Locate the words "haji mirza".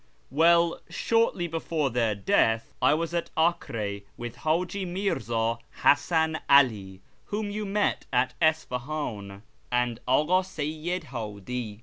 4.37-5.59